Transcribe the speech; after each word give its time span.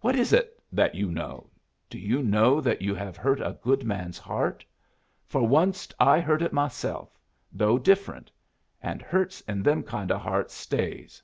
'What 0.00 0.16
is 0.16 0.32
it 0.32 0.60
that 0.72 0.96
you 0.96 1.08
know? 1.12 1.50
Do 1.88 2.00
you 2.00 2.20
know 2.20 2.60
that 2.60 2.82
you 2.82 2.96
have 2.96 3.16
hurt 3.16 3.38
a 3.40 3.56
good 3.62 3.84
man's 3.84 4.18
heart? 4.18 4.64
For 5.24 5.40
onced 5.40 5.94
I 6.00 6.18
hurt 6.18 6.42
it 6.42 6.52
myself, 6.52 7.16
though 7.52 7.78
different. 7.78 8.32
And 8.82 9.00
hurts 9.00 9.40
in 9.42 9.62
them 9.62 9.84
kind 9.84 10.10
of 10.10 10.20
hearts 10.20 10.54
stays. 10.54 11.22